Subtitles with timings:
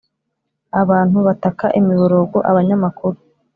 [0.81, 3.17] abantu bataka, imiborogo, abanyamakuru